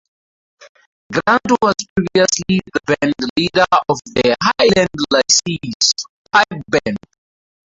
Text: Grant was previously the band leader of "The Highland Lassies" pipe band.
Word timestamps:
Grant 1.11 1.43
was 1.61 1.75
previously 1.95 2.59
the 2.73 2.81
band 2.99 3.13
leader 3.37 3.65
of 3.87 3.99
"The 4.07 4.35
Highland 4.41 4.89
Lassies" 5.11 5.91
pipe 6.33 6.63
band. 6.69 6.97